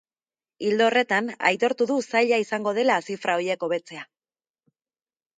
[0.67, 4.07] Ildo horretan, aitortu du zaila izango dela zifra horiek hobetzea.